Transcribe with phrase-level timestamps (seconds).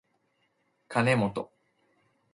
[0.87, 1.51] かねもと